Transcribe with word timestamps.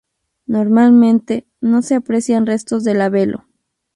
Normalmente, 0.47 1.45
no 1.59 1.83
se 1.83 1.93
aprecian 1.93 2.47
restos 2.47 2.83
de 2.83 2.95
la 2.95 3.09
velo. 3.09 3.45